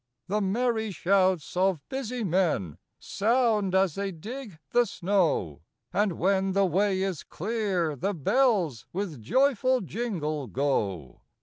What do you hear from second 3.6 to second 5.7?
as they dig the snow;